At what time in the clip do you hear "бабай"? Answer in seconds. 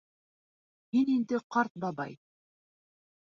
1.85-2.15